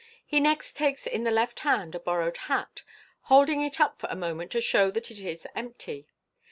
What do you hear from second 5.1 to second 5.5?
it is